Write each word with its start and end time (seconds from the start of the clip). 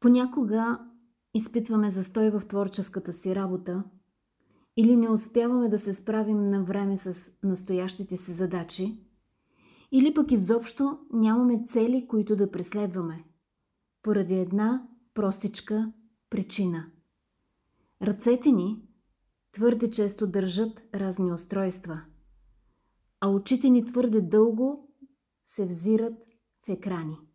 Понякога 0.00 0.78
изпитваме 1.34 1.90
застой 1.90 2.30
в 2.30 2.40
творческата 2.40 3.12
си 3.12 3.34
работа 3.34 3.84
или 4.76 4.96
не 4.96 5.10
успяваме 5.10 5.68
да 5.68 5.78
се 5.78 5.92
справим 5.92 6.50
на 6.50 6.62
време 6.62 6.96
с 6.96 7.32
настоящите 7.42 8.16
си 8.16 8.32
задачи, 8.32 9.04
или 9.92 10.14
пък 10.14 10.32
изобщо 10.32 10.98
нямаме 11.12 11.64
цели, 11.64 12.06
които 12.08 12.36
да 12.36 12.50
преследваме, 12.50 13.24
поради 14.02 14.34
една 14.34 14.88
простичка 15.14 15.92
причина. 16.30 16.86
Ръцете 18.02 18.52
ни 18.52 18.82
твърде 19.52 19.90
често 19.90 20.26
държат 20.26 20.82
разни 20.94 21.32
устройства, 21.32 22.00
а 23.20 23.30
очите 23.30 23.70
ни 23.70 23.84
твърде 23.84 24.20
дълго 24.20 24.88
се 25.44 25.66
взират 25.66 26.14
в 26.66 26.68
екрани. 26.68 27.27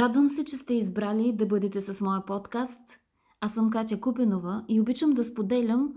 Радвам 0.00 0.28
се, 0.28 0.44
че 0.44 0.56
сте 0.56 0.74
избрали 0.74 1.32
да 1.32 1.46
бъдете 1.46 1.80
с 1.80 2.00
моя 2.00 2.26
подкаст. 2.26 2.98
Аз 3.40 3.54
съм 3.54 3.70
Катя 3.70 4.00
Купенова 4.00 4.64
и 4.68 4.80
обичам 4.80 5.10
да 5.10 5.24
споделям 5.24 5.94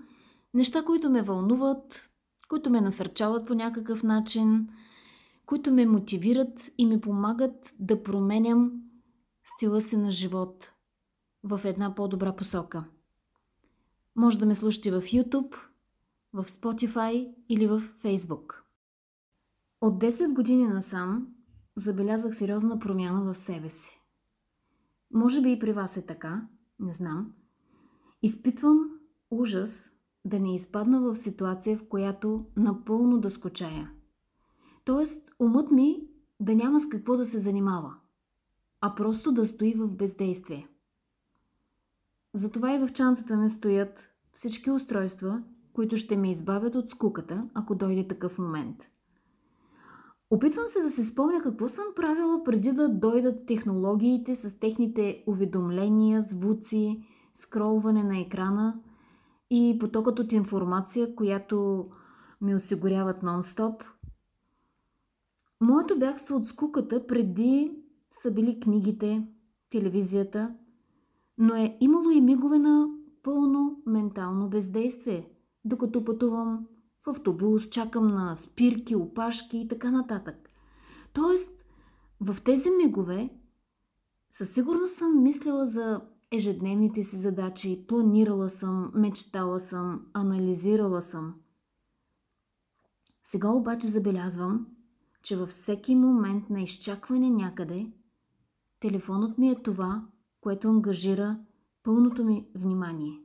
неща, 0.53 0.83
които 0.85 1.09
ме 1.09 1.21
вълнуват, 1.21 2.09
които 2.49 2.69
ме 2.69 2.81
насърчават 2.81 3.47
по 3.47 3.53
някакъв 3.53 4.03
начин, 4.03 4.69
които 5.45 5.73
ме 5.73 5.85
мотивират 5.85 6.71
и 6.77 6.85
ми 6.85 7.01
помагат 7.01 7.73
да 7.79 8.03
променям 8.03 8.71
стила 9.43 9.81
си 9.81 9.97
на 9.97 10.11
живот 10.11 10.71
в 11.43 11.61
една 11.63 11.95
по-добра 11.95 12.35
посока. 12.35 12.85
Може 14.15 14.39
да 14.39 14.45
ме 14.45 14.55
слушате 14.55 14.91
в 14.91 15.01
YouTube, 15.01 15.55
в 16.33 16.45
Spotify 16.45 17.33
или 17.49 17.67
в 17.67 17.81
Facebook. 18.03 18.55
От 19.81 19.93
10 19.93 20.33
години 20.33 20.67
насам 20.67 21.32
забелязах 21.75 22.35
сериозна 22.35 22.79
промяна 22.79 23.33
в 23.33 23.37
себе 23.37 23.69
си. 23.69 23.99
Може 25.13 25.41
би 25.41 25.51
и 25.51 25.59
при 25.59 25.73
вас 25.73 25.97
е 25.97 26.05
така, 26.05 26.47
не 26.79 26.93
знам. 26.93 27.33
Изпитвам 28.21 28.99
ужас 29.31 29.89
да 30.25 30.39
не 30.39 30.55
изпадна 30.55 31.01
в 31.01 31.15
ситуация, 31.15 31.77
в 31.77 31.87
която 31.87 32.45
напълно 32.57 33.19
да 33.19 33.29
скучая. 33.29 33.91
Тоест, 34.85 35.31
умът 35.39 35.71
ми 35.71 36.07
да 36.39 36.55
няма 36.55 36.79
с 36.79 36.89
какво 36.89 37.17
да 37.17 37.25
се 37.25 37.37
занимава, 37.37 37.95
а 38.81 38.95
просто 38.95 39.31
да 39.31 39.45
стои 39.45 39.73
в 39.73 39.87
бездействие. 39.87 40.67
Затова 42.33 42.75
и 42.75 42.79
в 42.79 42.93
чанцата 42.93 43.37
ми 43.37 43.49
стоят 43.49 44.09
всички 44.33 44.71
устройства, 44.71 45.43
които 45.73 45.97
ще 45.97 46.17
ме 46.17 46.31
избавят 46.31 46.75
от 46.75 46.89
скуката, 46.89 47.49
ако 47.53 47.75
дойде 47.75 48.07
такъв 48.07 48.37
момент– 48.37 48.83
Опитвам 50.33 50.67
се 50.67 50.81
да 50.81 50.89
се 50.89 51.03
спомня 51.03 51.41
какво 51.41 51.67
съм 51.67 51.85
правила 51.95 52.43
преди 52.43 52.71
да 52.71 52.89
дойдат 52.89 53.45
технологиите 53.45 54.35
с 54.35 54.59
техните 54.59 55.23
уведомления, 55.27 56.21
звуци, 56.21 57.03
скролване 57.33 58.03
на 58.03 58.19
екрана 58.19 58.79
и 59.49 59.77
потокът 59.79 60.19
от 60.19 60.31
информация, 60.31 61.15
която 61.15 61.87
ми 62.41 62.55
осигуряват 62.55 63.21
нон-стоп. 63.21 63.83
Моето 65.61 65.99
бягство 65.99 66.35
от 66.35 66.45
скуката 66.45 67.07
преди 67.07 67.71
са 68.11 68.31
били 68.31 68.59
книгите, 68.59 69.27
телевизията, 69.69 70.55
но 71.37 71.55
е 71.55 71.77
имало 71.79 72.09
и 72.09 72.21
мигове 72.21 72.59
на 72.59 72.87
пълно 73.23 73.81
ментално 73.85 74.49
бездействие, 74.49 75.29
докато 75.65 76.05
пътувам 76.05 76.67
в 77.05 77.09
автобус, 77.09 77.69
чакам 77.69 78.07
на 78.07 78.35
спирки, 78.35 78.95
опашки 78.95 79.57
и 79.57 79.67
така 79.67 79.91
нататък. 79.91 80.49
Тоест, 81.13 81.65
в 82.19 82.37
тези 82.45 82.69
мигове 82.69 83.29
със 84.29 84.53
сигурност 84.53 84.95
съм 84.95 85.23
мислила 85.23 85.65
за 85.65 86.01
ежедневните 86.31 87.03
си 87.03 87.15
задачи, 87.15 87.85
планирала 87.87 88.49
съм, 88.49 88.91
мечтала 88.95 89.59
съм, 89.59 90.05
анализирала 90.13 91.01
съм. 91.01 91.35
Сега 93.23 93.49
обаче 93.49 93.87
забелязвам, 93.87 94.67
че 95.23 95.37
във 95.37 95.49
всеки 95.49 95.95
момент 95.95 96.49
на 96.49 96.61
изчакване 96.61 97.29
някъде, 97.29 97.91
телефонът 98.79 99.37
ми 99.37 99.49
е 99.49 99.63
това, 99.63 100.07
което 100.41 100.69
ангажира 100.69 101.39
пълното 101.83 102.23
ми 102.23 102.47
внимание. 102.55 103.19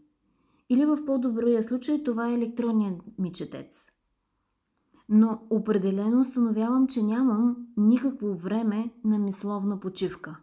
Или 0.71 0.85
в 0.85 1.05
по-добрия 1.05 1.63
случай 1.63 2.03
това 2.03 2.29
е 2.29 2.35
електронният 2.35 3.01
ми 3.19 3.33
четец. 3.33 3.91
Но 5.09 5.47
определено 5.51 6.21
установявам, 6.21 6.87
че 6.87 7.03
нямам 7.03 7.57
никакво 7.77 8.35
време 8.35 8.91
на 9.05 9.19
мисловна 9.19 9.81
почивка. 9.81 10.41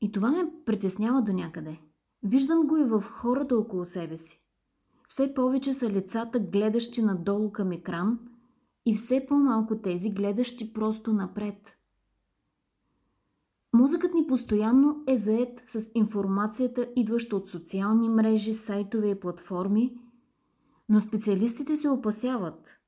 И 0.00 0.12
това 0.12 0.30
ме 0.30 0.52
притеснява 0.64 1.22
до 1.22 1.32
някъде. 1.32 1.80
Виждам 2.22 2.66
го 2.66 2.76
и 2.76 2.84
в 2.84 3.00
хората 3.00 3.56
около 3.56 3.84
себе 3.84 4.16
си. 4.16 4.42
Все 5.08 5.34
повече 5.34 5.74
са 5.74 5.90
лицата, 5.90 6.40
гледащи 6.40 7.02
надолу 7.02 7.52
към 7.52 7.72
екран, 7.72 8.18
и 8.86 8.94
все 8.94 9.26
по-малко 9.28 9.78
тези, 9.78 10.10
гледащи 10.10 10.72
просто 10.72 11.12
напред– 11.12 11.76
Мозъкът 13.74 14.14
ни 14.14 14.26
постоянно 14.26 15.04
е 15.06 15.16
заед 15.16 15.62
с 15.66 15.90
информацията, 15.94 16.88
идваща 16.96 17.36
от 17.36 17.48
социални 17.48 18.08
мрежи, 18.08 18.54
сайтове 18.54 19.10
и 19.10 19.20
платформи, 19.20 19.98
но 20.88 21.00
специалистите 21.00 21.76
се 21.76 21.88
опасяват, 21.88 22.78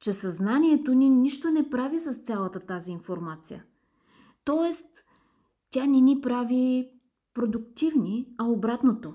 че 0.00 0.12
съзнанието 0.12 0.94
ни 0.94 1.10
нищо 1.10 1.50
не 1.50 1.70
прави 1.70 1.98
с 1.98 2.14
цялата 2.14 2.60
тази 2.60 2.92
информация. 2.92 3.64
Тоест, 4.44 5.04
тя 5.70 5.86
не 5.86 6.00
ни 6.00 6.20
прави 6.20 6.90
продуктивни, 7.34 8.28
а 8.38 8.44
обратното. 8.44 9.14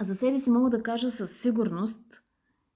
За 0.00 0.14
себе 0.14 0.38
си 0.38 0.50
мога 0.50 0.70
да 0.70 0.82
кажа 0.82 1.10
със 1.10 1.40
сигурност, 1.40 2.22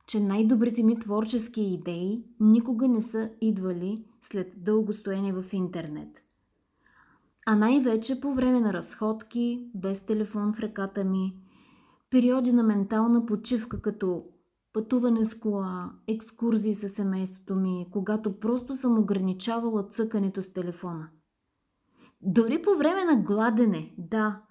че 0.07 0.21
най-добрите 0.21 0.83
ми 0.83 0.99
творчески 0.99 1.63
идеи 1.63 2.25
никога 2.41 2.89
не 2.89 3.01
са 3.01 3.31
идвали 3.41 4.05
след 4.21 4.65
дълго 4.65 4.93
стоене 4.93 5.33
в 5.33 5.45
интернет– 5.53 6.24
а 7.47 7.57
най-вече 7.57 8.21
по 8.21 8.35
време 8.35 8.61
на 8.61 8.73
разходки, 8.73 9.71
без 9.75 10.07
телефон 10.07 10.53
в 10.53 10.61
ръката 10.61 11.05
ми, 11.05 11.37
периоди 12.11 12.53
на 12.53 12.63
ментална 12.63 13.27
почивка, 13.27 13.83
като 13.83 14.25
пътуване 14.73 15.25
с 15.25 15.35
кола, 15.39 15.93
екскурзии 16.09 16.75
с 16.75 16.89
семейството 16.89 17.55
ми, 17.55 17.87
когато 17.93 18.41
просто 18.41 18.77
съм 18.77 18.99
ограничавала 18.99 19.89
цъкането 19.89 20.43
с 20.43 20.53
телефона. 20.53 21.09
Дори 22.23 22.63
по 22.63 22.79
време 22.79 23.05
на 23.05 23.23
гладене, 23.23 23.95
да, 23.99 24.43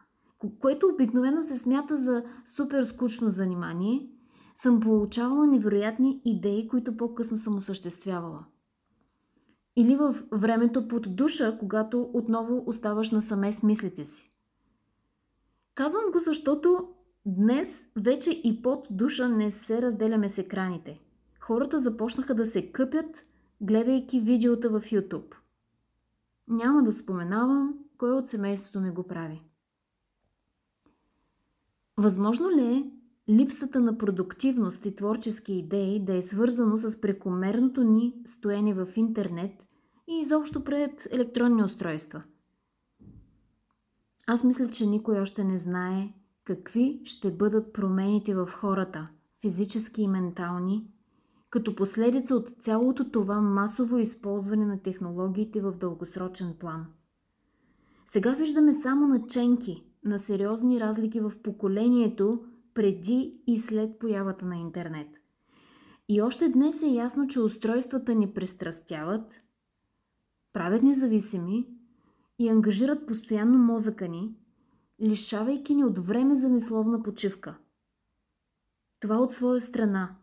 което 0.60 0.88
обикновено 0.94 1.42
се 1.42 1.56
смята 1.56 1.98
за 1.98 2.24
супер 2.56 2.84
скучно 2.84 3.30
занимание, 3.30 4.10
съм 4.56 4.80
получавала 4.80 5.48
невероятни 5.48 6.22
идеи, 6.26 6.68
които 6.68 6.98
по-късно 6.98 7.38
съм 7.38 7.56
осъществявала. 7.56 8.46
Или 9.76 9.96
в 9.96 10.16
времето 10.32 10.88
под 10.88 11.16
душа, 11.16 11.58
когато 11.60 12.10
отново 12.14 12.64
оставаш 12.66 13.12
насаме 13.12 13.54
с 13.54 13.64
мислите 13.64 14.06
си. 14.06 14.32
Казвам 15.76 16.12
го, 16.12 16.20
защото 16.20 16.90
днес 17.26 17.92
вече 17.96 18.32
и 18.44 18.62
под 18.62 18.88
душа 18.90 19.30
не 19.30 19.52
се 19.52 19.82
разделяме 19.82 20.30
с 20.30 20.38
екраните. 20.38 21.00
Хората 21.40 21.80
започнаха 21.80 22.36
да 22.36 22.46
се 22.46 22.72
къпят, 22.72 23.26
гледайки 23.62 24.20
видеота 24.20 24.70
в 24.70 24.82
YouTube. 24.82 25.36
Няма 26.48 26.84
да 26.84 26.92
споменавам 26.92 27.80
кой 27.98 28.12
от 28.12 28.28
семейството 28.28 28.80
ми 28.80 28.92
го 28.92 29.04
прави. 29.04 29.42
Възможно 31.98 32.52
ли 32.52 32.62
е 32.62 32.92
липсата 33.30 33.80
на 33.80 33.98
продуктивност 33.98 34.86
и 34.86 34.96
творчески 34.96 35.54
идеи 35.54 36.06
да 36.06 36.16
е 36.16 36.22
свързано 36.22 36.78
с 36.78 37.02
прекомерното 37.02 37.84
ни 37.84 38.14
стоене 38.26 38.74
в 38.74 38.88
интернет 38.96 39.52
и 40.08 40.20
изобщо 40.20 40.64
пред 40.64 41.08
електронни 41.12 41.64
устройства. 41.64 42.24
Аз 44.28 44.44
мисля, 44.44 44.68
че 44.68 44.86
никой 44.86 45.20
още 45.20 45.44
не 45.44 45.58
знае 45.58 46.14
какви 46.44 47.02
ще 47.04 47.32
бъдат 47.32 47.74
промените 47.74 48.36
в 48.36 48.48
хората, 48.48 49.08
физически 49.42 50.02
и 50.02 50.08
ментални, 50.08 50.88
като 51.50 51.76
последица 51.76 52.36
от 52.36 52.50
цялото 52.50 53.12
това 53.12 53.42
масово 53.42 53.98
използване 53.98 54.66
на 54.66 54.82
технологиите 54.82 55.62
в 55.62 55.72
дългосрочен 55.72 56.56
план. 56.60 56.86
Сега 58.06 58.32
виждаме 58.32 58.74
само 58.74 59.08
наченки 59.08 59.84
на 60.04 60.20
сериозни 60.20 60.80
разлики 60.80 61.20
в 61.20 61.32
поколението 61.44 62.44
преди 62.74 63.42
и 63.48 63.58
след 63.58 64.00
появата 64.00 64.46
на 64.46 64.58
интернет. 64.58 65.08
И 66.10 66.22
още 66.22 66.50
днес 66.50 66.82
е 66.82 66.88
ясно, 66.88 67.28
че 67.28 67.40
устройствата 67.40 68.16
ни 68.16 68.34
пристрастяват, 68.34 69.43
правят 70.54 70.84
независими 70.84 71.68
и 72.40 72.50
ангажират 72.50 73.08
постоянно 73.08 73.60
мозъка 73.60 74.08
ни, 74.08 74.36
лишавайки 75.02 75.76
ни 75.76 75.84
от 75.84 76.00
време 76.00 76.36
за 76.36 76.50
мисловна 76.50 77.04
почивка. 77.04 77.58
Това 79.00 79.18
от 79.18 79.34
своя 79.34 79.62
страна 79.62 80.16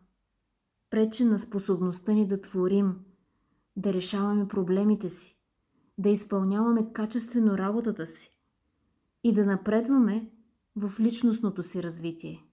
пречи 0.89 1.25
на 1.25 1.39
способността 1.39 2.11
ни 2.11 2.27
да 2.27 2.41
творим, 2.41 2.95
да 3.75 3.93
решаваме 3.93 4.47
проблемите 4.47 5.09
си, 5.09 5.37
да 5.97 6.09
изпълняваме 6.09 6.93
качествено 6.93 7.57
работата 7.57 8.07
си 8.07 8.37
и 9.23 9.33
да 9.33 9.45
напредваме 9.45 10.29
в 10.75 10.99
личностното 10.99 11.63
си 11.63 11.83
развитие. 11.83 12.43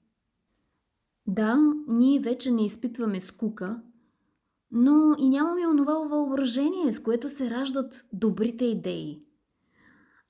Да, 1.27 1.75
ние 1.89 2.21
вече 2.21 2.51
не 2.51 2.65
изпитваме 2.65 3.21
скука, 3.21 3.83
но 4.71 5.17
и 5.19 5.29
нямаме 5.29 5.67
онова 5.67 5.95
въображение, 5.95 6.93
с 6.93 7.03
което 7.03 7.29
се 7.29 7.51
раждат 7.51 8.05
добрите 8.13 8.65
идеи. 8.65 9.23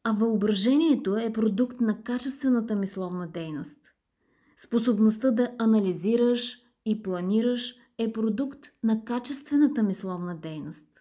А 0.05 0.12
въображението 0.12 1.17
е 1.17 1.32
продукт 1.32 1.81
на 1.81 2.02
качествената 2.02 2.76
мисловна 2.76 3.29
дейност. 3.29 3.79
Способността 4.56 5.31
да 5.31 5.50
анализираш 5.58 6.58
и 6.87 7.02
планираш 7.02 7.75
е 7.99 8.12
продукт 8.12 8.67
на 8.82 9.05
качествената 9.05 9.82
мисловна 9.82 10.37
дейност. 10.37 10.99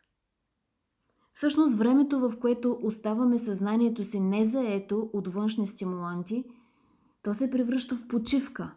Всъщност 1.34 1.78
времето, 1.78 2.20
в 2.20 2.40
което 2.40 2.80
оставаме 2.82 3.38
съзнанието 3.38 4.04
си 4.04 4.20
незаето 4.20 5.10
от 5.14 5.28
външни 5.28 5.68
стимуланти, 5.68 6.44
то 7.24 7.34
се 7.34 7.50
превръща 7.50 7.96
в 7.96 8.08
почивка. 8.08 8.76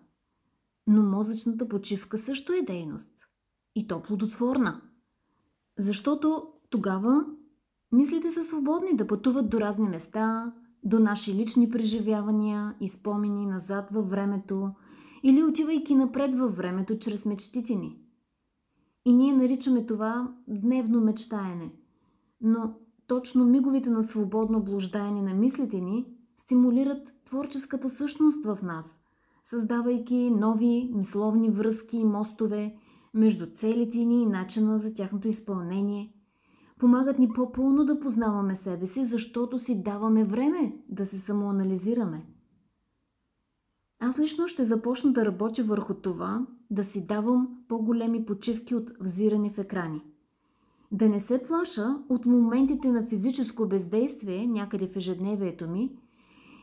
Но 0.86 1.02
мозъчната 1.02 1.68
почивка 1.68 2.18
също 2.18 2.52
е 2.52 2.62
дейност. 2.62 3.29
И 3.74 3.86
то 3.86 4.02
плодотворна. 4.02 4.80
Защото 5.78 6.46
тогава 6.70 7.26
мислите 7.92 8.30
са 8.30 8.44
свободни 8.44 8.96
да 8.96 9.06
пътуват 9.06 9.50
до 9.50 9.60
разни 9.60 9.88
места, 9.88 10.54
до 10.84 10.98
наши 10.98 11.34
лични 11.34 11.70
преживявания 11.70 12.74
и 12.80 12.88
спомени 12.88 13.46
назад 13.46 13.88
във 13.90 14.10
времето 14.10 14.70
или 15.22 15.42
отивайки 15.42 15.94
напред 15.94 16.34
във 16.34 16.56
времето 16.56 16.98
чрез 16.98 17.26
мечтите 17.26 17.74
ни. 17.74 17.98
И 19.04 19.12
ние 19.12 19.32
наричаме 19.32 19.86
това 19.86 20.34
дневно 20.48 21.00
мечтаене. 21.00 21.72
Но 22.40 22.74
точно 23.06 23.44
миговите 23.44 23.90
на 23.90 24.02
свободно 24.02 24.62
блуждаене 24.62 25.22
на 25.22 25.34
мислите 25.34 25.80
ни 25.80 26.06
стимулират 26.36 27.12
творческата 27.24 27.88
същност 27.88 28.44
в 28.44 28.58
нас, 28.62 29.00
създавайки 29.42 30.30
нови 30.30 30.90
мисловни 30.94 31.50
връзки 31.50 31.96
и 31.96 32.04
мостове 32.04 32.76
между 33.14 33.46
целите 33.54 33.98
ни 33.98 34.22
и 34.22 34.26
начина 34.26 34.78
за 34.78 34.94
тяхното 34.94 35.28
изпълнение. 35.28 36.12
Помагат 36.78 37.18
ни 37.18 37.28
по-пълно 37.28 37.84
да 37.84 38.00
познаваме 38.00 38.56
себе 38.56 38.86
си, 38.86 39.04
защото 39.04 39.58
си 39.58 39.82
даваме 39.82 40.24
време 40.24 40.76
да 40.88 41.06
се 41.06 41.18
самоанализираме. 41.18 42.26
Аз 44.00 44.18
лично 44.18 44.46
ще 44.46 44.64
започна 44.64 45.12
да 45.12 45.24
работя 45.24 45.62
върху 45.62 45.94
това, 45.94 46.46
да 46.70 46.84
си 46.84 47.06
давам 47.06 47.48
по-големи 47.68 48.26
почивки 48.26 48.74
от 48.74 48.90
взиране 49.00 49.50
в 49.50 49.58
екрани. 49.58 50.02
Да 50.92 51.08
не 51.08 51.20
се 51.20 51.42
плаша 51.42 51.98
от 52.08 52.26
моментите 52.26 52.88
на 52.88 53.06
физическо 53.06 53.68
бездействие 53.68 54.46
някъде 54.46 54.86
в 54.86 54.96
ежедневието 54.96 55.68
ми 55.68 55.96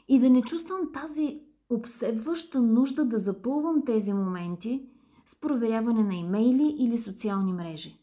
и 0.07 0.19
да 0.19 0.29
не 0.29 0.41
чувствам 0.41 0.91
тази 0.93 1.41
обсебваща 1.69 2.61
нужда 2.61 3.05
да 3.05 3.17
запълвам 3.17 3.85
тези 3.85 4.13
моменти 4.13 4.89
с 5.29 5.39
проверяване 5.39 6.03
на 6.03 6.15
имейли 6.15 6.75
или 6.79 6.97
социални 6.97 7.53
мрежи. 7.53 7.99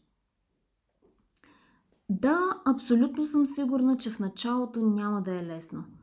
Да, 2.09 2.61
абсолютно 2.65 3.23
съм 3.23 3.45
сигурна, 3.45 3.97
че 3.97 4.11
в 4.11 4.19
началото 4.19 4.85
няма 4.85 5.21
да 5.21 5.35
е 5.35 5.45
лесно– 5.45 5.83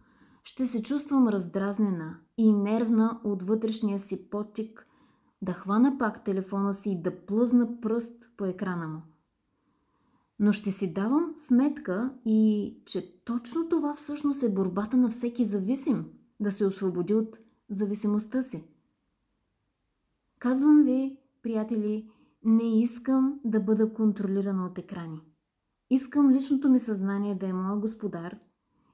ще 0.44 0.66
се 0.66 0.82
чувствам 0.82 1.28
раздразнена 1.28 2.16
и 2.38 2.52
нервна 2.52 3.20
от 3.24 3.42
вътрешния 3.42 3.98
си 3.98 4.30
потик 4.30 4.86
да 5.42 5.52
хвана 5.52 5.98
пак 5.98 6.24
телефона 6.24 6.74
си 6.74 6.90
и 6.90 7.02
да 7.02 7.26
плъзна 7.26 7.80
пръст 7.80 8.30
по 8.36 8.44
екрана 8.44 8.88
му. 8.88 9.02
Но 10.38 10.52
ще 10.52 10.70
си 10.70 10.92
давам 10.92 11.32
сметка 11.36 12.14
и 12.24 12.74
че 12.86 13.24
точно 13.24 13.68
това 13.68 13.94
всъщност 13.94 14.42
е 14.42 14.48
борбата 14.48 14.96
на 14.96 15.10
всеки 15.10 15.44
зависим 15.44 16.04
да 16.40 16.52
се 16.52 16.64
освободи 16.64 17.14
от 17.14 17.38
зависимостта 17.68 18.42
си. 18.42 18.64
Казвам 20.42 20.82
ви, 20.82 21.18
приятели, 21.42 22.10
не 22.44 22.82
искам 22.82 23.40
да 23.44 23.60
бъда 23.60 23.92
контролирана 23.92 24.66
от 24.66 24.78
екрани. 24.78 25.20
Искам 25.90 26.30
личното 26.30 26.70
ми 26.70 26.78
съзнание 26.78 27.34
да 27.34 27.46
е 27.46 27.52
моя 27.52 27.76
господар 27.76 28.38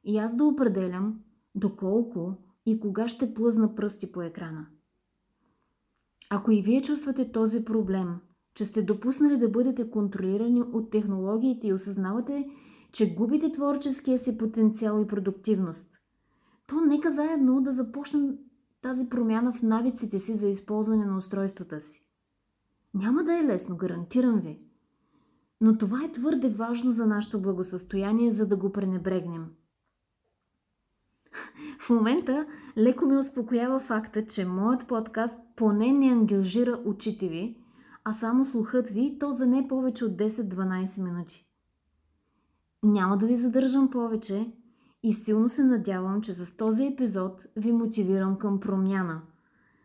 и 0.05 0.19
аз 0.19 0.37
да 0.37 0.45
определям 0.45 1.21
доколко 1.55 2.35
и 2.67 2.81
кога 2.81 3.09
ще 3.09 3.35
плъзна 3.35 3.75
пръсти 3.75 4.13
по 4.13 4.23
екрана. 4.23 4.67
Ако 6.31 6.51
и 6.51 6.63
вие 6.63 6.83
чувствате 6.83 7.33
този 7.33 7.65
проблем, 7.65 8.17
че 8.55 8.65
сте 8.65 8.83
допуснали 8.83 9.37
да 9.37 9.49
бъдете 9.49 9.91
контролирани 9.91 10.63
от 10.63 10.91
технологиите 10.91 11.67
и 11.67 11.73
осъзнавате, 11.73 12.51
че 12.93 13.15
губите 13.15 13.53
творческия 13.53 14.19
си 14.19 14.39
потенциал 14.39 15.03
и 15.03 15.07
продуктивност, 15.07 15.99
то 16.67 16.81
нека 16.81 17.11
заедно 17.11 17.61
да 17.61 17.73
започнем 17.73 18.39
тази 18.83 19.09
промяна 19.09 19.53
в 19.53 19.63
навиците 19.63 20.19
си 20.19 20.35
за 20.35 20.49
използване 20.49 21.05
на 21.05 21.17
устройствата 21.17 21.81
си. 21.81 22.05
Няма 22.95 23.25
да 23.25 23.39
е 23.39 23.45
лесно, 23.45 23.77
гарантирам 23.77 24.41
ви. 24.41 24.63
Но 25.61 25.79
това 25.79 26.05
е 26.05 26.13
твърде 26.13 26.51
важно 26.51 26.91
за 26.91 27.07
нашето 27.07 27.43
благосъстояние, 27.43 28.31
за 28.31 28.47
да 28.47 28.57
го 28.57 28.73
пренебрегнем– 28.73 29.47
в 31.81 31.91
момента 31.91 32.47
леко 32.79 33.07
ме 33.07 33.17
успокоява 33.17 33.81
факта, 33.81 34.27
че 34.27 34.45
моят 34.45 34.87
подкаст 34.87 35.39
поне 35.57 35.93
не 35.93 36.13
ангажира 36.13 36.81
очите 36.85 37.29
ви, 37.29 37.57
а 38.05 38.13
само 38.13 38.45
слухът 38.45 38.91
ви, 38.91 39.17
то 39.21 39.33
за 39.33 39.47
не 39.47 39.69
повече 39.69 40.05
от 40.05 40.13
10-12 40.13 41.03
минути. 41.03 41.47
Няма 42.83 43.17
да 43.17 43.27
ви 43.27 43.37
задържам 43.37 43.91
повече 43.91 44.53
и 45.03 45.13
силно 45.13 45.49
се 45.49 45.65
надявам, 45.65 46.23
че 46.23 46.33
с 46.33 46.57
този 46.57 46.87
епизод 46.87 47.47
ви 47.57 47.73
мотивирам 47.73 48.39
към 48.39 48.61
промяна, 48.61 49.23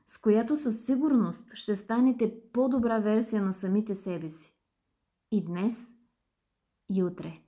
с 0.06 0.18
която 0.18 0.56
със 0.56 0.86
сигурност 0.86 1.54
ще 1.54 1.76
станете 1.76 2.34
по-добра 2.54 3.00
версия 3.00 3.42
на 3.42 3.54
самите 3.54 3.96
себе 3.96 4.30
си. 4.30 4.54
И 5.32 5.46
днес, 5.46 5.74
и 6.92 7.04
утре. 7.04 7.43